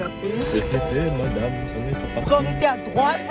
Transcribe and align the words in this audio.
Madame, 0.00 0.16
n'est 1.82 1.92
pas 2.58 2.68
à 2.68 2.78
droite. 2.78 3.20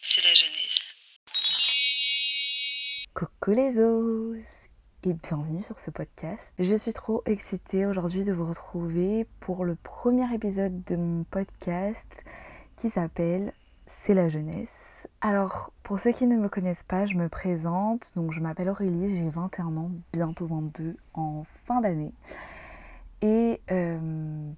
C'est 0.00 0.22
la 0.22 0.32
jeunesse. 0.32 0.78
Coucou 3.14 3.50
les 3.50 3.80
os 3.80 4.38
et 5.02 5.12
bienvenue 5.12 5.62
sur 5.62 5.80
ce 5.80 5.90
podcast. 5.90 6.52
Je 6.60 6.76
suis 6.76 6.92
trop 6.92 7.24
excitée 7.26 7.84
aujourd'hui 7.84 8.24
de 8.24 8.32
vous 8.32 8.46
retrouver 8.46 9.26
pour 9.40 9.64
le 9.64 9.74
premier 9.74 10.32
épisode 10.32 10.84
de 10.84 10.94
mon 10.94 11.24
podcast 11.24 12.06
qui 12.76 12.90
s'appelle 12.90 13.52
C'est 14.04 14.14
la 14.14 14.28
jeunesse. 14.28 15.06
Alors, 15.20 15.72
pour 15.84 16.00
ceux 16.00 16.10
qui 16.10 16.26
ne 16.26 16.36
me 16.36 16.48
connaissent 16.48 16.82
pas, 16.82 17.06
je 17.06 17.14
me 17.14 17.28
présente. 17.28 18.10
Donc, 18.16 18.32
je 18.32 18.40
m'appelle 18.40 18.68
Aurélie, 18.68 19.14
j'ai 19.14 19.28
21 19.28 19.76
ans, 19.76 19.92
bientôt 20.12 20.44
22 20.46 20.96
en 21.14 21.44
fin 21.66 21.80
d'année. 21.80 22.10
Et 23.20 23.60
euh, 23.70 24.50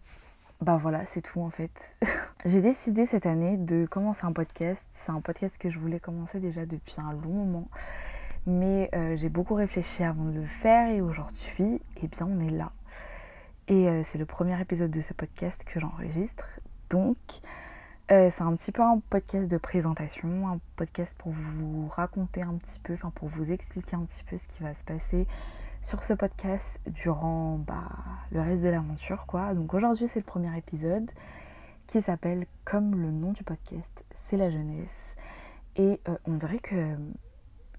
bah 0.62 0.78
voilà, 0.80 1.04
c'est 1.04 1.20
tout 1.20 1.42
en 1.42 1.51
fait. 1.51 1.70
j'ai 2.46 2.62
décidé 2.62 3.04
cette 3.04 3.27
année 3.27 3.59
de 3.59 3.84
commencer 3.84 4.24
un 4.24 4.32
podcast. 4.32 4.87
C'est 4.95 5.12
un 5.12 5.20
podcast 5.20 5.59
que 5.59 5.68
je 5.68 5.79
voulais 5.79 6.01
commencer 6.01 6.40
déjà 6.40 6.65
depuis 6.65 6.96
un 6.96 7.12
long 7.12 7.45
moment. 7.45 7.68
Mais 8.46 8.88
euh, 8.95 9.15
j'ai 9.16 9.29
beaucoup 9.29 9.56
réfléchi 9.56 10.04
avant 10.04 10.24
de 10.24 10.40
le 10.40 10.46
faire 10.46 10.88
et 10.88 11.02
aujourd'hui, 11.02 11.82
eh 12.02 12.06
bien, 12.06 12.26
on 12.26 12.40
est 12.40 12.51
là. 12.51 12.73
Et 13.68 13.90
euh, 13.90 14.04
c'est 14.04 14.16
le 14.16 14.24
premier 14.24 14.59
épisode 14.59 14.90
de 14.90 15.02
ce 15.02 15.12
podcast 15.12 15.65
que 15.65 15.80
j'enregistre. 15.80 16.48
Donc, 16.88 17.18
euh, 18.14 18.30
c'est 18.30 18.42
un 18.42 18.54
petit 18.54 18.70
peu 18.70 18.82
un 18.82 19.00
podcast 19.10 19.48
de 19.48 19.56
présentation, 19.56 20.48
un 20.48 20.60
podcast 20.77 21.16
pour 21.18 21.32
vous 21.32 21.88
raconter 21.88 22.42
un 22.42 22.54
petit 22.54 22.78
peu, 22.78 22.95
enfin 22.95 23.10
pour 23.10 23.28
vous 23.28 23.50
expliquer 23.50 23.96
un 23.96 24.04
petit 24.04 24.23
peu 24.23 24.38
ce 24.38 24.46
qui 24.46 24.62
va 24.62 24.73
se 24.73 24.84
passer 24.84 25.27
sur 25.82 26.04
ce 26.04 26.14
podcast 26.14 26.80
durant 26.87 27.59
bah, 27.59 27.88
le 28.30 28.40
reste 28.40 28.62
de 28.62 28.68
l'aventure, 28.68 29.27
quoi. 29.27 29.52
Donc 29.54 29.74
aujourd'hui, 29.74 30.07
c'est 30.07 30.20
le 30.20 30.24
premier 30.24 30.57
épisode 30.57 31.10
qui 31.88 32.01
s'appelle 32.01 32.46
comme 32.65 32.95
le 33.01 33.10
nom 33.10 33.32
du 33.32 33.42
podcast, 33.42 34.04
c'est 34.29 34.37
la 34.37 34.48
jeunesse. 34.48 35.16
Et 35.76 36.01
on 36.24 36.35
dirait 36.35 36.60
que 36.60 36.95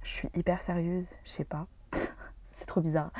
je 0.03 0.09
suis 0.09 0.29
hyper 0.35 0.61
sérieuse, 0.61 1.15
je 1.23 1.29
sais 1.29 1.45
pas. 1.45 1.65
c'est 2.51 2.65
trop 2.65 2.81
bizarre. 2.81 3.11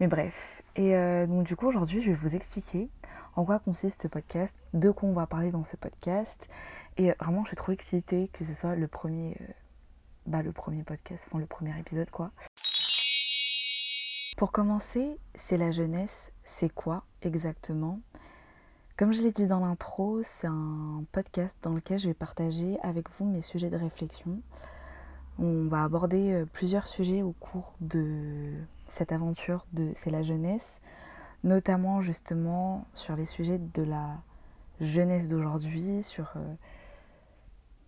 Mais 0.00 0.06
bref. 0.06 0.62
Et 0.76 0.94
euh, 0.94 1.26
donc 1.26 1.44
du 1.44 1.56
coup 1.56 1.66
aujourd'hui 1.66 2.02
je 2.02 2.10
vais 2.10 2.16
vous 2.16 2.34
expliquer 2.36 2.88
en 3.36 3.44
quoi 3.44 3.58
consiste 3.58 4.02
ce 4.02 4.08
podcast, 4.08 4.56
de 4.74 4.90
quoi 4.90 5.08
on 5.08 5.12
va 5.12 5.26
parler 5.26 5.50
dans 5.50 5.64
ce 5.64 5.76
podcast. 5.76 6.48
Et 6.96 7.12
vraiment 7.20 7.44
je 7.44 7.48
suis 7.48 7.56
trop 7.56 7.72
excitée 7.72 8.28
que 8.28 8.44
ce 8.44 8.54
soit 8.54 8.74
le 8.74 8.88
premier, 8.88 9.36
euh, 9.40 9.52
bah, 10.26 10.42
le 10.42 10.52
premier 10.52 10.82
podcast, 10.82 11.22
enfin 11.28 11.38
le 11.38 11.46
premier 11.46 11.78
épisode 11.78 12.10
quoi. 12.10 12.30
Pour 14.36 14.52
commencer, 14.52 15.18
c'est 15.34 15.56
la 15.56 15.70
jeunesse, 15.70 16.32
c'est 16.44 16.68
quoi 16.68 17.04
exactement? 17.22 18.00
Comme 18.96 19.12
je 19.12 19.22
l'ai 19.22 19.32
dit 19.32 19.46
dans 19.46 19.60
l'intro, 19.60 20.22
c'est 20.22 20.46
un 20.46 21.04
podcast 21.12 21.56
dans 21.62 21.74
lequel 21.74 21.98
je 21.98 22.08
vais 22.08 22.14
partager 22.14 22.78
avec 22.82 23.10
vous 23.10 23.26
mes 23.26 23.42
sujets 23.42 23.68
de 23.68 23.76
réflexion. 23.76 24.40
On 25.38 25.66
va 25.68 25.84
aborder 25.84 26.32
euh, 26.32 26.46
plusieurs 26.50 26.86
sujets 26.86 27.20
au 27.20 27.32
cours 27.32 27.74
de 27.82 28.52
cette 28.94 29.12
aventure 29.12 29.66
de 29.74 29.92
C'est 29.96 30.08
la 30.08 30.22
jeunesse, 30.22 30.80
notamment 31.46 32.02
justement 32.02 32.86
sur 32.92 33.16
les 33.16 33.24
sujets 33.24 33.58
de 33.58 33.82
la 33.82 34.18
jeunesse 34.80 35.28
d'aujourd'hui, 35.28 36.02
sur... 36.02 36.32
Euh, 36.36 36.54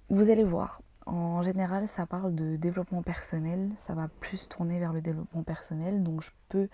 vous 0.09 0.31
allez 0.31 0.45
voir, 0.45 0.81
en 1.05 1.43
général 1.43 1.87
ça 1.87 2.07
parle 2.07 2.35
de 2.35 2.57
développement 2.57 3.03
personnel, 3.03 3.69
ça 3.77 3.93
va 3.93 4.09
plus 4.21 4.49
tourner 4.49 4.79
vers 4.79 4.95
le 4.95 5.03
développement 5.03 5.43
personnel, 5.43 6.03
donc 6.03 6.23
je 6.23 6.31
peux 6.49 6.69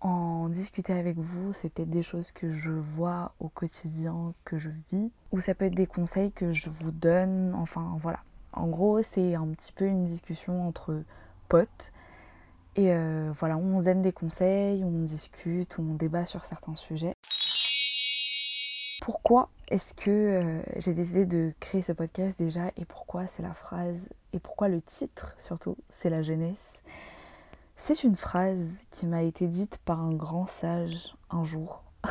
en 0.00 0.48
discuter 0.48 0.92
avec 0.92 1.16
vous, 1.16 1.52
c'est 1.52 1.68
peut-être 1.68 1.90
des 1.90 2.02
choses 2.02 2.32
que 2.32 2.50
je 2.50 2.72
vois 2.72 3.34
au 3.38 3.48
quotidien, 3.48 4.34
que 4.44 4.58
je 4.58 4.70
vis, 4.90 5.12
ou 5.30 5.38
ça 5.38 5.54
peut 5.54 5.66
être 5.66 5.76
des 5.76 5.86
conseils 5.86 6.32
que 6.32 6.52
je 6.52 6.70
vous 6.70 6.90
donne, 6.90 7.54
enfin 7.54 7.96
voilà. 8.00 8.18
En 8.52 8.66
gros, 8.66 9.00
c'est 9.02 9.36
un 9.36 9.46
petit 9.48 9.72
peu 9.72 9.86
une 9.86 10.04
discussion 10.04 10.66
entre 10.66 11.04
potes. 11.48 11.92
Et 12.74 12.90
euh, 12.92 13.30
voilà, 13.38 13.58
on 13.58 13.80
se 13.80 13.84
donne 13.84 14.00
des 14.00 14.12
conseils, 14.12 14.82
on 14.82 15.02
discute, 15.02 15.78
on 15.78 15.94
débat 15.94 16.24
sur 16.24 16.44
certains 16.46 16.74
sujets. 16.74 17.14
Pourquoi 19.02 19.50
est-ce 19.68 19.92
que 19.92 20.10
euh, 20.10 20.62
j'ai 20.76 20.94
décidé 20.94 21.26
de 21.26 21.52
créer 21.60 21.82
ce 21.82 21.92
podcast 21.92 22.38
déjà 22.38 22.68
et 22.76 22.84
pourquoi 22.86 23.26
c'est 23.26 23.42
la 23.42 23.52
phrase 23.52 24.08
et 24.32 24.38
pourquoi 24.38 24.68
le 24.68 24.80
titre 24.80 25.34
surtout 25.38 25.76
c'est 25.88 26.08
la 26.08 26.22
jeunesse? 26.22 26.72
C'est 27.76 28.04
une 28.04 28.16
phrase 28.16 28.86
qui 28.90 29.06
m'a 29.06 29.22
été 29.22 29.48
dite 29.48 29.78
par 29.84 30.00
un 30.00 30.14
grand 30.14 30.46
sage 30.46 31.14
un 31.30 31.44
jour 31.44 31.82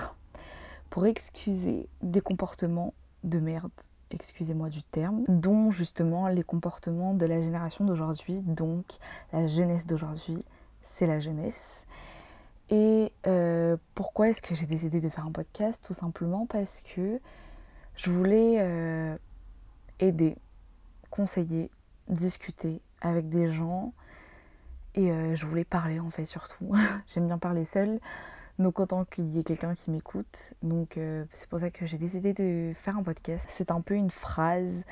pour 0.91 1.07
excuser 1.07 1.87
des 2.01 2.21
comportements 2.21 2.93
de 3.23 3.39
merde 3.39 3.71
excusez-moi 4.13 4.69
du 4.69 4.83
terme, 4.83 5.23
dont 5.27 5.71
justement 5.71 6.27
les 6.27 6.43
comportements 6.43 7.13
de 7.13 7.25
la 7.25 7.41
génération 7.41 7.85
d'aujourd'hui, 7.85 8.41
donc 8.41 8.85
la 9.33 9.47
jeunesse 9.47 9.87
d'aujourd'hui, 9.87 10.39
la 11.07 11.19
jeunesse. 11.19 11.81
Et 12.69 13.11
euh, 13.27 13.75
pourquoi 13.95 14.29
est-ce 14.29 14.41
que 14.41 14.55
j'ai 14.55 14.65
décidé 14.65 15.01
de 15.01 15.09
faire 15.09 15.25
un 15.25 15.31
podcast? 15.31 15.83
Tout 15.85 15.93
simplement 15.93 16.45
parce 16.45 16.81
que 16.95 17.19
je 17.95 18.09
voulais 18.09 18.55
euh, 18.59 19.17
aider, 19.99 20.37
conseiller, 21.09 21.69
discuter 22.07 22.81
avec 23.01 23.27
des 23.27 23.51
gens 23.51 23.93
et 24.95 25.11
euh, 25.11 25.35
je 25.35 25.45
voulais 25.45 25.65
parler 25.65 25.99
en 25.99 26.09
fait 26.09 26.25
surtout. 26.25 26.73
J'aime 27.07 27.27
bien 27.27 27.37
parler 27.37 27.65
seule. 27.65 27.99
Donc 28.57 28.79
autant 28.79 29.03
qu'il 29.03 29.27
y 29.27 29.39
ait 29.39 29.43
quelqu'un 29.43 29.73
qui 29.73 29.91
m'écoute. 29.91 30.53
Donc 30.61 30.99
c'est 31.31 31.49
pour 31.49 31.59
ça 31.59 31.71
que 31.71 31.85
j'ai 31.85 31.97
décidé 31.97 32.31
de 32.33 32.73
faire 32.75 32.97
un 32.97 33.03
podcast. 33.03 33.47
C'est 33.49 33.71
un 33.71 33.81
peu 33.81 33.95
une 33.95 34.11
phrase 34.11 34.83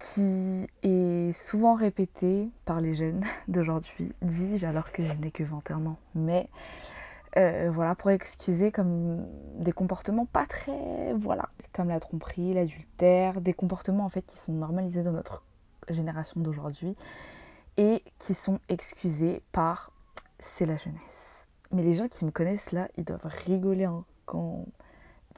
qui 0.00 0.66
est 0.82 1.32
souvent 1.32 1.74
répétée 1.74 2.48
par 2.64 2.80
les 2.80 2.94
jeunes 2.94 3.22
d'aujourd'hui, 3.48 4.12
dis-je 4.22 4.66
alors 4.66 4.90
que 4.90 5.04
je 5.04 5.12
n'ai 5.12 5.30
que 5.30 5.44
21 5.44 5.86
ans. 5.86 5.98
Mais 6.14 6.48
euh, 7.36 7.70
voilà, 7.72 7.94
pour 7.94 8.10
excuser 8.10 8.72
comme 8.72 9.24
des 9.56 9.72
comportements 9.72 10.26
pas 10.26 10.46
très... 10.46 11.12
Voilà, 11.14 11.48
comme 11.72 11.88
la 11.88 12.00
tromperie, 12.00 12.54
l'adultère, 12.54 13.40
des 13.40 13.52
comportements 13.52 14.04
en 14.04 14.08
fait 14.08 14.22
qui 14.22 14.38
sont 14.38 14.52
normalisés 14.52 15.02
dans 15.02 15.12
notre 15.12 15.44
génération 15.88 16.40
d'aujourd'hui 16.40 16.96
et 17.76 18.02
qui 18.18 18.34
sont 18.34 18.58
excusés 18.68 19.42
par 19.52 19.92
c'est 20.38 20.66
la 20.66 20.76
jeunesse. 20.76 21.46
Mais 21.72 21.82
les 21.82 21.92
gens 21.92 22.08
qui 22.08 22.24
me 22.24 22.30
connaissent 22.30 22.72
là, 22.72 22.88
ils 22.96 23.04
doivent 23.04 23.30
rigoler 23.46 23.84
hein, 23.84 24.04
quand 24.24 24.64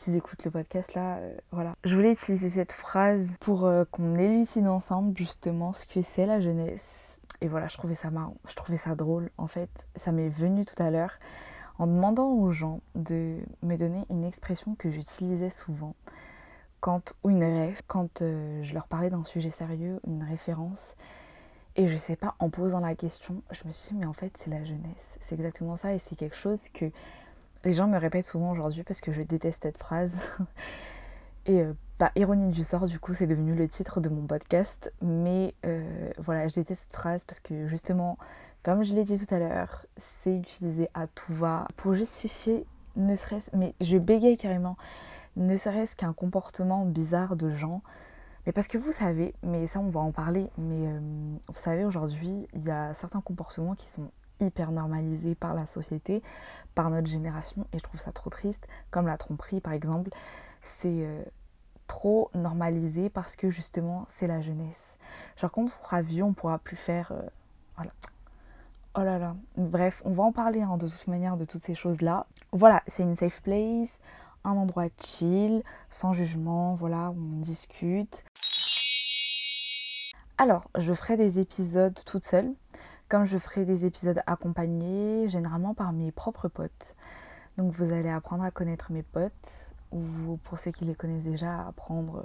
ils 0.07 0.17
écoutent 0.17 0.45
le 0.45 0.51
podcast 0.51 0.95
là. 0.95 1.17
Euh, 1.17 1.37
voilà. 1.51 1.75
Je 1.85 1.95
voulais 1.95 2.13
utiliser 2.13 2.51
cette 2.51 2.73
phrase 2.73 3.37
pour 3.41 3.67
euh, 3.67 3.85
qu'on 3.91 4.17
élucide 4.17 4.67
ensemble 4.67 5.17
justement 5.17 5.73
ce 5.73 5.87
que 5.87 6.03
c'est 6.03 6.27
la 6.27 6.41
jeunesse. 6.41 7.19
Et 7.41 7.49
voilà, 7.49 7.69
je 7.69 7.77
trouvais 7.77 7.95
ça 7.95 8.11
marrant, 8.11 8.37
je 8.49 8.55
trouvais 8.55 8.79
ça 8.79 8.95
drôle. 8.95 9.31
En 9.37 9.49
fait, 9.49 9.71
ça 9.97 10.13
m'est 10.13 10.29
venu 10.29 10.65
tout 10.65 10.81
à 10.81 10.91
l'heure 10.91 11.19
en 11.79 11.87
demandant 11.87 12.31
aux 12.31 12.53
gens 12.53 12.81
de 12.95 13.39
me 13.63 13.77
donner 13.77 14.05
une 14.11 14.25
expression 14.25 14.75
que 14.77 14.91
j'utilisais 14.91 15.51
souvent 15.51 15.95
quand 16.81 17.15
ou 17.23 17.31
une 17.31 17.45
rêve 17.45 17.81
quand 17.87 18.23
euh, 18.23 18.63
je 18.63 18.75
leur 18.75 18.87
parlais 18.87 19.11
d'un 19.11 19.25
sujet 19.25 19.51
sérieux, 19.51 20.01
une 20.07 20.23
référence. 20.23 20.97
Et 21.77 21.89
je 21.89 21.97
sais 21.97 22.17
pas, 22.17 22.35
en 22.39 22.51
posant 22.51 22.81
la 22.81 22.95
question, 22.95 23.43
je 23.51 23.63
me 23.67 23.73
suis 23.73 23.95
dit, 23.95 24.01
mais 24.01 24.07
en 24.07 24.13
fait, 24.13 24.37
c'est 24.37 24.51
la 24.51 24.63
jeunesse. 24.65 25.17
C'est 25.21 25.37
exactement 25.37 25.77
ça. 25.77 25.95
Et 25.95 25.99
c'est 25.99 26.17
quelque 26.17 26.37
chose 26.37 26.69
que 26.69 26.91
les 27.65 27.73
gens 27.73 27.87
me 27.87 27.99
répètent 27.99 28.27
souvent 28.27 28.51
aujourd'hui 28.51 28.83
parce 28.83 29.01
que 29.01 29.13
je 29.13 29.23
déteste 29.23 29.63
cette 29.63 29.79
phrase. 29.79 30.17
et 31.47 31.63
euh, 31.63 31.73
bah, 31.99 32.11
ironie 32.17 32.51
du 32.51 32.65
sort, 32.65 32.87
du 32.87 32.99
coup, 32.99 33.15
c'est 33.15 33.27
devenu 33.27 33.55
le 33.55 33.69
titre 33.69 34.01
de 34.01 34.09
mon 34.09 34.27
podcast. 34.27 34.93
Mais 35.01 35.55
euh, 35.65 36.11
voilà, 36.19 36.49
je 36.49 36.55
déteste 36.57 36.83
cette 36.83 36.97
phrase 36.97 37.25
parce 37.25 37.41
que 37.41 37.67
justement, 37.69 38.19
comme 38.63 38.83
je 38.83 38.95
l'ai 38.95 39.05
dit 39.05 39.25
tout 39.25 39.33
à 39.35 39.39
l'heure, 39.39 39.87
c'est 40.23 40.37
utilisé 40.37 40.89
à 40.95 41.07
tout 41.07 41.35
va 41.35 41.67
pour 41.77 41.95
justifier, 41.95 42.67
ne 42.97 43.15
serait-ce. 43.15 43.51
Mais 43.57 43.75
je 43.81 43.99
bégaye 43.99 44.37
carrément, 44.37 44.77
ne 45.37 45.57
serait-ce 45.57 45.97
qu'un 45.97 46.13
comportement 46.13 46.85
bizarre 46.85 47.37
de 47.37 47.51
gens 47.55 47.83
mais 48.47 48.53
parce 48.53 48.67
que 48.67 48.77
vous 48.77 48.93
savez, 48.93 49.35
mais 49.43 49.67
ça 49.67 49.79
on 49.79 49.89
va 49.89 50.01
en 50.01 50.11
parler, 50.11 50.51
mais 50.59 50.89
euh, 50.89 50.99
vous 51.47 51.55
savez 51.61 51.85
aujourd'hui, 51.85 52.49
il 52.55 52.65
y 52.65 52.71
a 52.71 52.93
certains 52.95 53.21
comportements 53.21 53.75
qui 53.77 53.89
sont 53.89 54.11
hyper 54.47 54.73
normalisés 54.73 55.35
par 55.35 55.55
la 55.55 55.67
société, 55.67 56.23
par 56.75 56.91
notre 56.91 57.09
génération, 57.09 57.67
et 57.73 57.79
je 57.79 57.83
trouve 57.83 58.01
ça 58.01 58.13
trop 58.13 58.31
triste, 58.31 58.67
comme 58.91 59.07
la 59.07 59.17
tromperie 59.17 59.61
par 59.61 59.73
exemple, 59.73 60.11
c'est 60.63 61.05
euh, 61.05 61.23
trop 61.87 62.31
normalisé 62.35 63.11
parce 63.11 63.37
que 63.37 63.51
justement 63.51 64.07
c'est 64.09 64.27
la 64.27 64.41
jeunesse. 64.41 64.97
Genre 65.37 65.51
quand 65.51 65.63
on 65.63 65.69
sera 65.69 66.03
vieux, 66.03 66.25
on 66.25 66.33
pourra 66.33 66.59
plus 66.59 66.77
faire... 66.77 67.13
Euh, 67.13 67.23
voilà. 67.77 67.93
Oh 68.95 69.01
là 69.01 69.19
là. 69.19 69.35
Bref, 69.57 70.03
on 70.05 70.13
va 70.13 70.23
en 70.23 70.33
parler 70.33 70.61
hein, 70.61 70.77
de 70.77 70.87
toute 70.87 71.07
manière 71.07 71.37
de 71.37 71.45
toutes 71.45 71.63
ces 71.63 71.75
choses-là. 71.75 72.27
Voilà, 72.53 72.83
c'est 72.87 73.03
une 73.03 73.15
safe 73.15 73.41
place, 73.41 74.01
un 74.45 74.53
endroit 74.53 74.89
chill, 75.01 75.63
sans 75.89 76.13
jugement, 76.13 76.75
voilà, 76.75 77.11
on 77.11 77.41
discute. 77.41 78.25
Alors, 80.39 80.65
je 80.77 80.93
ferai 80.93 81.17
des 81.17 81.39
épisodes 81.39 81.99
toute 82.05 82.25
seule. 82.25 82.53
Comme 83.13 83.27
je 83.27 83.37
ferai 83.37 83.67
des 83.67 83.85
épisodes 83.85 84.23
accompagnés, 84.27 85.29
généralement 85.29 85.75
par 85.75 85.93
mes 85.93 86.11
propres 86.11 86.49
potes. 86.49 86.97
Donc 87.59 87.71
vous 87.75 87.93
allez 87.93 88.09
apprendre 88.09 88.43
à 88.43 88.51
connaître 88.51 88.91
mes 88.91 89.03
potes, 89.03 89.51
ou 89.93 90.39
pour 90.45 90.59
ceux 90.59 90.71
qui 90.71 90.87
les 90.87 90.95
connaissent 90.95 91.25
déjà, 91.25 91.67
apprendre 91.67 92.25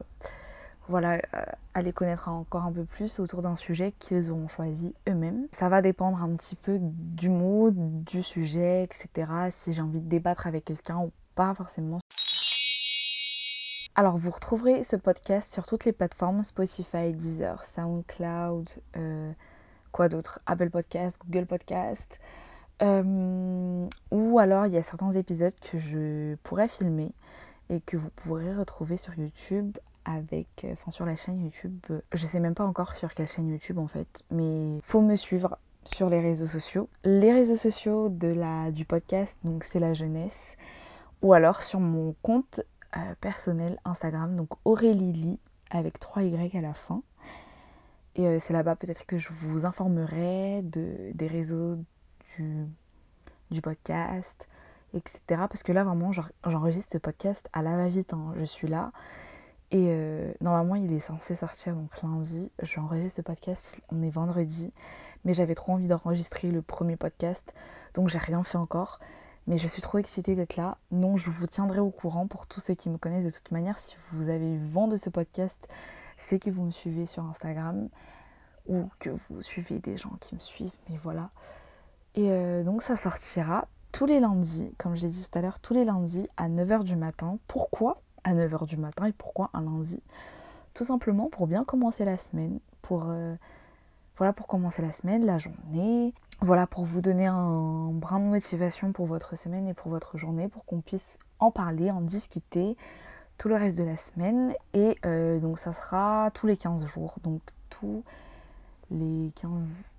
voilà, 0.88 1.16
euh, 1.16 1.44
à 1.74 1.82
les 1.82 1.92
connaître 1.92 2.30
encore 2.30 2.64
un 2.64 2.72
peu 2.72 2.86
plus 2.86 3.20
autour 3.20 3.42
d'un 3.42 3.58
sujet 3.58 3.92
qu'ils 4.00 4.32
auront 4.32 4.48
choisi 4.48 4.96
eux-mêmes. 5.10 5.50
Ça 5.52 5.68
va 5.68 5.82
dépendre 5.82 6.24
un 6.24 6.34
petit 6.38 6.56
peu 6.56 6.78
du 6.80 7.28
mot, 7.28 7.70
du 7.74 8.24
sujet, 8.24 8.84
etc. 8.86 9.30
Si 9.52 9.74
j'ai 9.74 9.82
envie 9.82 10.00
de 10.00 10.08
débattre 10.08 10.48
avec 10.48 10.64
quelqu'un 10.64 11.00
ou 11.00 11.12
pas 11.36 11.54
forcément. 11.54 12.00
Alors 13.96 14.18
vous 14.18 14.32
retrouverez 14.32 14.86
ce 14.86 14.96
podcast 14.96 15.52
sur 15.52 15.66
toutes 15.66 15.84
les 15.84 15.92
plateformes 15.92 16.46
Spotify, 16.46 17.12
Deezer, 17.12 17.66
SoundCloud, 17.66 18.70
euh, 18.96 19.34
quoi 19.98 20.10
d'autre? 20.10 20.40
Apple 20.46 20.70
Podcast, 20.70 21.20
Google 21.26 21.48
Podcast. 21.48 22.20
Euh, 22.84 23.88
ou 24.12 24.38
alors 24.38 24.68
il 24.68 24.74
y 24.74 24.78
a 24.78 24.84
certains 24.84 25.12
épisodes 25.14 25.56
que 25.60 25.80
je 25.80 26.36
pourrais 26.44 26.68
filmer 26.68 27.10
et 27.72 27.82
que 27.82 27.98
vous 27.98 28.12
pourrez 28.12 28.54
retrouver 28.54 28.96
sur 28.96 29.18
YouTube 29.18 29.76
avec, 30.06 30.48
euh, 30.66 30.74
enfin 30.74 30.92
sur 30.92 31.08
la 31.08 31.16
chaîne 31.16 31.44
YouTube. 31.44 31.80
Je 32.14 32.26
sais 32.28 32.40
même 32.40 32.54
pas 32.54 32.64
encore 32.64 32.94
sur 32.94 33.12
quelle 33.16 33.28
chaîne 33.28 33.50
YouTube 33.50 33.80
en 33.80 33.88
fait, 33.88 34.24
mais 34.30 34.78
faut 34.84 35.02
me 35.02 35.16
suivre 35.16 35.58
sur 35.84 36.12
les 36.12 36.20
réseaux 36.20 36.46
sociaux. 36.46 36.90
Les 37.04 37.34
réseaux 37.34 37.56
sociaux 37.56 38.10
de 38.10 38.28
la, 38.28 38.70
du 38.70 38.86
podcast, 38.86 39.40
donc 39.44 39.64
c'est 39.64 39.80
la 39.80 39.96
jeunesse, 39.96 40.58
ou 41.24 41.34
alors 41.34 41.64
sur 41.64 41.80
mon 41.80 42.14
compte 42.22 42.62
euh, 42.96 43.00
personnel 43.20 43.80
Instagram, 43.84 44.36
donc 44.36 44.50
Aurélie 44.64 45.14
Lee, 45.14 45.40
avec 45.72 46.00
3 46.00 46.22
Y 46.22 46.56
à 46.56 46.62
la 46.62 46.76
fin. 46.76 47.02
Et 48.18 48.28
euh, 48.28 48.40
c'est 48.40 48.54
là-bas 48.54 48.76
peut-être 48.76 49.06
que 49.06 49.18
je 49.18 49.30
vous 49.30 49.66
informerai 49.66 50.62
de, 50.64 51.12
des 51.14 51.28
réseaux 51.28 51.78
du, 52.36 52.66
du 53.52 53.62
podcast, 53.62 54.48
etc. 54.94 55.20
Parce 55.28 55.62
que 55.62 55.72
là, 55.72 55.84
vraiment, 55.84 56.12
j'enregistre 56.12 56.92
ce 56.94 56.98
podcast 56.98 57.48
à 57.54 57.62
la 57.62 57.78
va-vite. 57.78 58.14
Hein. 58.14 58.34
Je 58.38 58.44
suis 58.44 58.68
là. 58.68 58.92
Et 59.70 59.88
euh, 59.90 60.32
normalement, 60.42 60.76
il 60.76 60.92
est 60.94 61.00
censé 61.00 61.36
sortir 61.36 61.76
donc 61.76 61.92
lundi. 62.02 62.52
J'enregistre 62.64 63.18
ce 63.18 63.22
podcast, 63.22 63.78
on 63.92 64.02
est 64.02 64.10
vendredi. 64.10 64.74
Mais 65.24 65.34
j'avais 65.34 65.56
trop 65.56 65.74
envie 65.74 65.88
d'enregistrer 65.88 66.50
le 66.50 66.64
premier 66.64 66.96
podcast. 66.96 67.54
Donc, 67.94 68.10
j'ai 68.10 68.18
rien 68.18 68.44
fait 68.44 68.58
encore. 68.58 69.00
Mais 69.46 69.58
je 69.58 69.68
suis 69.68 69.82
trop 69.82 70.00
excitée 70.00 70.36
d'être 70.36 70.56
là. 70.56 70.78
Non, 70.92 71.18
je 71.18 71.30
vous 71.30 71.46
tiendrai 71.46 71.80
au 71.80 71.92
courant 71.92 72.28
pour 72.28 72.48
tous 72.48 72.62
ceux 72.62 72.74
qui 72.74 72.90
me 72.90 72.98
connaissent 72.98 73.26
de 73.26 73.30
toute 73.30 73.52
manière. 73.52 73.78
Si 73.78 73.96
vous 74.12 74.30
avez 74.30 74.56
eu 74.56 74.58
vent 74.58 74.88
de 74.88 74.98
ce 74.98 75.10
podcast, 75.10 75.68
c'est 76.18 76.40
que 76.40 76.50
vous 76.50 76.64
me 76.64 76.72
suivez 76.72 77.06
sur 77.06 77.24
Instagram 77.24 77.90
ou 78.68 78.90
que 79.00 79.10
vous 79.10 79.42
suivez 79.42 79.80
des 79.80 79.98
gens 79.98 80.14
qui 80.20 80.36
me 80.36 80.40
suivent. 80.40 80.76
Mais 80.90 80.98
voilà. 81.04 81.30
Et 82.16 82.32
euh, 82.32 82.64
donc 82.64 82.82
ça 82.82 82.98
sortira 82.98 83.68
tous 83.92 84.06
les 84.06 84.20
lundis, 84.20 84.74
comme 84.78 84.96
je 84.96 85.04
l'ai 85.04 85.10
dit 85.10 85.28
tout 85.30 85.38
à 85.38 85.42
l'heure, 85.42 85.60
tous 85.60 85.74
les 85.74 85.86
lundis 85.86 86.28
à 86.38 86.50
9h 86.50 86.84
du 86.84 86.96
matin. 86.96 87.38
Pourquoi 87.48 88.02
à 88.24 88.34
9h 88.34 88.68
du 88.68 88.78
matin 88.78 89.06
et 89.06 89.14
pourquoi 89.14 89.50
un 89.54 89.62
lundi? 89.62 90.02
Tout 90.74 90.84
simplement 90.84 91.30
pour 91.30 91.48
bien 91.48 91.64
commencer 91.64 92.06
la 92.06 92.18
semaine, 92.18 92.60
pour, 92.82 93.06
euh, 93.08 93.36
voilà, 94.18 94.34
pour 94.34 94.48
commencer 94.48 94.82
la 94.82 94.92
semaine, 94.92 95.26
la 95.26 95.38
journée, 95.38 96.14
voilà, 96.42 96.68
pour 96.68 96.86
vous 96.86 97.02
donner 97.02 97.26
un 97.26 97.90
brin 97.92 98.20
de 98.20 98.26
motivation 98.26 98.92
pour 98.92 99.08
votre 99.08 99.36
semaine 99.36 99.68
et 99.68 99.74
pour 99.74 99.90
votre 99.90 100.18
journée, 100.18 100.48
pour 100.48 100.66
qu'on 100.66 100.82
puisse 100.82 101.18
en 101.40 101.50
parler, 101.50 101.90
en 101.90 102.02
discuter 102.02 102.78
tout 103.38 103.48
le 103.48 103.56
reste 103.56 103.78
de 103.78 103.84
la 103.84 103.98
semaine. 103.98 104.54
Et 104.74 104.98
euh, 105.06 105.40
donc 105.40 105.60
ça 105.60 105.74
sera 105.74 106.32
tous 106.34 106.48
les 106.48 106.58
15 106.58 106.86
jours, 106.86 107.18
donc 107.24 107.42
tous 107.70 108.04
les 108.92 109.32
15... 109.42 109.96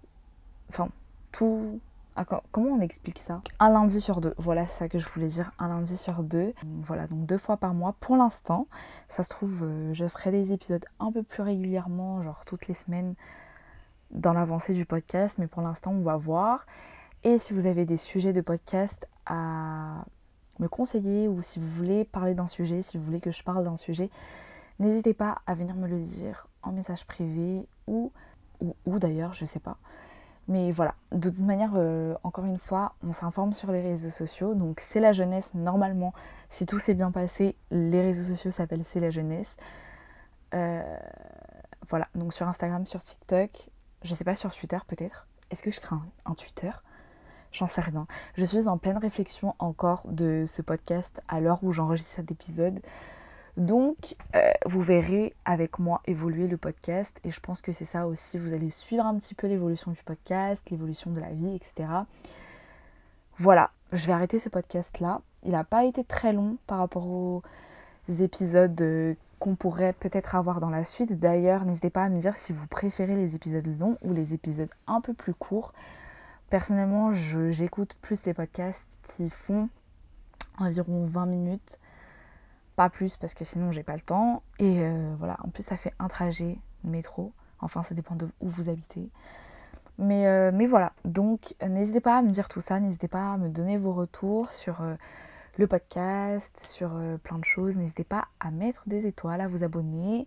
Enfin, 0.70 0.88
tout... 1.32 1.80
Ah, 2.16 2.24
comment 2.50 2.70
on 2.70 2.80
explique 2.80 3.20
ça? 3.20 3.42
Un 3.60 3.70
lundi 3.70 4.00
sur 4.00 4.20
deux. 4.20 4.34
Voilà, 4.38 4.66
ça 4.66 4.88
que 4.88 4.98
je 4.98 5.08
voulais 5.08 5.28
dire. 5.28 5.52
Un 5.60 5.68
lundi 5.68 5.96
sur 5.96 6.24
deux. 6.24 6.52
Voilà, 6.82 7.06
donc 7.06 7.26
deux 7.26 7.38
fois 7.38 7.56
par 7.56 7.74
mois 7.74 7.94
pour 8.00 8.16
l'instant. 8.16 8.66
Ça 9.08 9.22
se 9.22 9.28
trouve, 9.28 9.62
euh, 9.62 9.94
je 9.94 10.08
ferai 10.08 10.32
des 10.32 10.52
épisodes 10.52 10.84
un 10.98 11.12
peu 11.12 11.22
plus 11.22 11.44
régulièrement, 11.44 12.20
genre 12.24 12.44
toutes 12.44 12.66
les 12.66 12.74
semaines 12.74 13.14
dans 14.10 14.32
l'avancée 14.32 14.74
du 14.74 14.84
podcast, 14.84 15.36
mais 15.38 15.46
pour 15.46 15.62
l'instant, 15.62 15.92
on 15.92 16.02
va 16.02 16.16
voir. 16.16 16.66
Et 17.22 17.38
si 17.38 17.52
vous 17.52 17.66
avez 17.66 17.84
des 17.84 17.96
sujets 17.96 18.32
de 18.32 18.40
podcast 18.40 19.06
à 19.26 20.04
me 20.58 20.68
conseiller 20.68 21.28
ou 21.28 21.42
si 21.42 21.58
vous 21.58 21.68
voulez 21.68 22.04
parler 22.04 22.34
d'un 22.34 22.46
sujet, 22.46 22.82
si 22.82 22.98
vous 22.98 23.04
voulez 23.04 23.20
que 23.20 23.30
je 23.30 23.42
parle 23.42 23.64
d'un 23.64 23.76
sujet, 23.76 24.10
n'hésitez 24.78 25.14
pas 25.14 25.38
à 25.46 25.54
venir 25.54 25.74
me 25.74 25.86
le 25.86 26.00
dire 26.00 26.48
en 26.62 26.72
message 26.72 27.04
privé 27.06 27.66
ou, 27.86 28.12
ou, 28.60 28.98
d'ailleurs, 28.98 29.34
je 29.34 29.44
sais 29.44 29.60
pas. 29.60 29.76
Mais 30.48 30.72
voilà, 30.72 30.94
de 31.12 31.28
toute 31.28 31.40
manière, 31.40 31.72
euh, 31.76 32.14
encore 32.22 32.46
une 32.46 32.58
fois, 32.58 32.94
on 33.06 33.12
s'informe 33.12 33.52
sur 33.52 33.70
les 33.70 33.82
réseaux 33.82 34.10
sociaux. 34.10 34.54
Donc 34.54 34.80
c'est 34.80 35.00
la 35.00 35.12
jeunesse, 35.12 35.52
normalement, 35.54 36.12
si 36.48 36.64
tout 36.64 36.78
s'est 36.78 36.94
bien 36.94 37.10
passé, 37.10 37.54
les 37.70 38.00
réseaux 38.00 38.34
sociaux 38.34 38.50
s'appellent 38.50 38.84
c'est 38.84 39.00
la 39.00 39.10
jeunesse. 39.10 39.54
Euh, 40.54 40.82
voilà, 41.88 42.08
donc 42.14 42.32
sur 42.32 42.48
Instagram, 42.48 42.86
sur 42.86 43.02
TikTok, 43.02 43.50
je 44.02 44.14
sais 44.14 44.24
pas 44.24 44.36
sur 44.36 44.54
Twitter 44.54 44.78
peut-être. 44.86 45.26
Est-ce 45.50 45.62
que 45.62 45.70
je 45.70 45.80
crée 45.80 45.96
un, 46.24 46.34
Twitter? 46.34 46.70
J'en 47.52 47.66
sais 47.66 47.80
rien. 47.80 48.06
Je 48.36 48.44
suis 48.44 48.68
en 48.68 48.78
pleine 48.78 48.98
réflexion 48.98 49.54
encore 49.58 50.02
de 50.08 50.44
ce 50.46 50.62
podcast 50.62 51.20
à 51.28 51.40
l'heure 51.40 51.58
où 51.62 51.72
j'enregistre 51.72 52.14
cet 52.16 52.30
épisode. 52.30 52.80
Donc, 53.56 54.14
euh, 54.36 54.52
vous 54.66 54.80
verrez 54.80 55.34
avec 55.44 55.80
moi 55.80 56.00
évoluer 56.06 56.46
le 56.46 56.56
podcast 56.56 57.18
et 57.24 57.32
je 57.32 57.40
pense 57.40 57.60
que 57.60 57.72
c'est 57.72 57.84
ça 57.84 58.06
aussi. 58.06 58.38
Vous 58.38 58.52
allez 58.52 58.70
suivre 58.70 59.04
un 59.04 59.18
petit 59.18 59.34
peu 59.34 59.48
l'évolution 59.48 59.90
du 59.90 60.02
podcast, 60.04 60.62
l'évolution 60.70 61.10
de 61.10 61.20
la 61.20 61.30
vie, 61.30 61.56
etc. 61.56 61.88
Voilà, 63.36 63.70
je 63.92 64.06
vais 64.06 64.12
arrêter 64.12 64.38
ce 64.38 64.48
podcast 64.48 65.00
là. 65.00 65.22
Il 65.44 65.52
n'a 65.52 65.64
pas 65.64 65.84
été 65.84 66.04
très 66.04 66.32
long 66.32 66.56
par 66.68 66.78
rapport 66.78 67.06
aux 67.08 67.42
épisodes 68.20 68.80
euh, 68.80 69.14
qu'on 69.40 69.56
pourrait 69.56 69.92
peut-être 69.92 70.34
avoir 70.34 70.60
dans 70.60 70.70
la 70.70 70.84
suite. 70.84 71.18
D'ailleurs, 71.18 71.64
n'hésitez 71.64 71.90
pas 71.90 72.04
à 72.04 72.08
me 72.08 72.20
dire 72.20 72.36
si 72.36 72.52
vous 72.52 72.66
préférez 72.68 73.16
les 73.16 73.34
épisodes 73.34 73.66
longs 73.78 73.96
ou 74.02 74.12
les 74.12 74.34
épisodes 74.34 74.70
un 74.86 75.00
peu 75.00 75.14
plus 75.14 75.34
courts. 75.34 75.72
Personnellement, 76.50 77.12
j'écoute 77.12 77.94
plus 78.00 78.24
les 78.24 78.32
podcasts 78.32 78.86
qui 79.02 79.28
font 79.28 79.68
environ 80.58 81.04
20 81.04 81.26
minutes, 81.26 81.78
pas 82.74 82.88
plus 82.88 83.18
parce 83.18 83.34
que 83.34 83.44
sinon 83.44 83.70
j'ai 83.70 83.82
pas 83.82 83.94
le 83.94 84.00
temps. 84.00 84.42
Et 84.58 84.80
euh, 84.80 85.14
voilà, 85.18 85.36
en 85.44 85.48
plus 85.48 85.62
ça 85.62 85.76
fait 85.76 85.92
un 85.98 86.08
trajet 86.08 86.58
métro. 86.84 87.32
Enfin, 87.60 87.82
ça 87.82 87.94
dépend 87.94 88.14
de 88.14 88.28
où 88.40 88.48
vous 88.48 88.70
habitez. 88.70 89.10
Mais, 89.98 90.26
euh, 90.26 90.50
mais 90.54 90.66
voilà, 90.66 90.92
donc 91.04 91.54
n'hésitez 91.60 92.00
pas 92.00 92.18
à 92.18 92.22
me 92.22 92.30
dire 92.30 92.48
tout 92.48 92.60
ça, 92.60 92.80
n'hésitez 92.80 93.08
pas 93.08 93.32
à 93.32 93.36
me 93.36 93.48
donner 93.48 93.76
vos 93.76 93.92
retours 93.92 94.50
sur 94.52 94.80
euh, 94.80 94.94
le 95.58 95.66
podcast, 95.66 96.58
sur 96.62 96.92
plein 97.24 97.38
de 97.38 97.44
choses. 97.44 97.76
N'hésitez 97.76 98.04
pas 98.04 98.28
à 98.40 98.50
mettre 98.50 98.84
des 98.86 99.06
étoiles, 99.06 99.42
à 99.42 99.48
vous 99.48 99.64
abonner. 99.64 100.26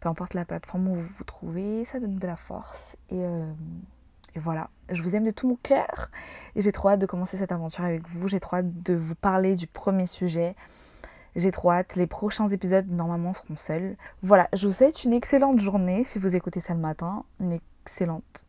Peu 0.00 0.08
importe 0.10 0.34
la 0.34 0.44
plateforme 0.44 0.88
où 0.88 0.94
vous 0.96 1.14
vous 1.16 1.24
trouvez, 1.24 1.86
ça 1.86 1.98
donne 1.98 2.16
de 2.16 2.26
la 2.26 2.36
force. 2.36 2.96
Et, 3.10 3.24
et 4.36 4.38
voilà, 4.38 4.68
je 4.90 5.02
vous 5.02 5.16
aime 5.16 5.24
de 5.24 5.30
tout 5.30 5.48
mon 5.48 5.56
cœur. 5.56 6.10
Et 6.54 6.60
j'ai 6.60 6.72
trop 6.72 6.90
hâte 6.90 7.00
de 7.00 7.06
commencer 7.06 7.38
cette 7.38 7.52
aventure 7.52 7.84
avec 7.84 8.06
vous. 8.06 8.28
J'ai 8.28 8.38
trop 8.38 8.56
hâte 8.56 8.82
de 8.82 8.94
vous 8.94 9.14
parler 9.14 9.56
du 9.56 9.66
premier 9.66 10.06
sujet. 10.06 10.54
J'ai 11.34 11.50
trop 11.50 11.70
hâte. 11.70 11.96
Les 11.96 12.06
prochains 12.06 12.48
épisodes, 12.48 12.88
normalement, 12.88 13.32
seront 13.32 13.56
seuls. 13.56 13.96
Voilà, 14.22 14.48
je 14.52 14.66
vous 14.66 14.72
souhaite 14.74 15.04
une 15.04 15.14
excellente 15.14 15.60
journée 15.60 16.04
si 16.04 16.18
vous 16.18 16.36
écoutez 16.36 16.60
ça 16.60 16.74
le 16.74 16.80
matin. 16.80 17.24
Une 17.40 17.58
excellente 17.84 18.46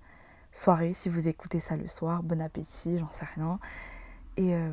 soirée 0.51 0.93
si 0.93 1.07
vous 1.07 1.27
écoutez 1.27 1.61
ça 1.61 1.77
le 1.77 1.87
soir. 1.87 2.21
Bon 2.21 2.41
appétit, 2.41 2.97
j'en 2.99 3.11
sais 3.13 3.25
rien. 3.35 3.59
Et... 4.35 4.53
Euh, 4.53 4.71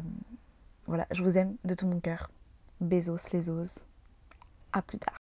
voilà, 0.87 1.06
je 1.11 1.23
vous 1.23 1.38
aime 1.38 1.56
de 1.64 1.75
tout 1.75 1.87
mon 1.87 2.00
cœur. 2.00 2.30
Bezos 2.80 3.30
les 3.33 3.49
os. 3.49 3.78
À 4.73 4.83
plus 4.83 4.99
tard. 4.99 5.24